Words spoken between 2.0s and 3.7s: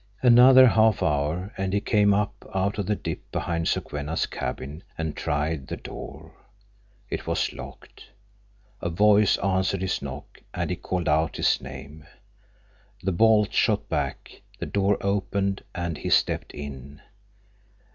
up out of the dip behind